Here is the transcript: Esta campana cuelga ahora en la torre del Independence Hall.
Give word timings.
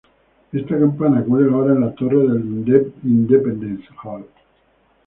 Esta 0.51 0.79
campana 0.79 1.23
cuelga 1.23 1.53
ahora 1.53 1.73
en 1.75 1.81
la 1.81 1.93
torre 1.93 2.27
del 2.29 2.91
Independence 3.03 3.85
Hall. 4.03 4.25